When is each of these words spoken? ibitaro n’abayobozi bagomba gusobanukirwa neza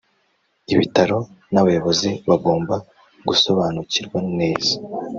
ibitaro 0.73 1.19
n’abayobozi 1.53 2.09
bagomba 2.29 2.75
gusobanukirwa 3.27 4.17
neza 4.39 4.73